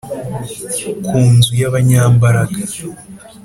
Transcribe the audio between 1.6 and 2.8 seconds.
y Abanyambaraga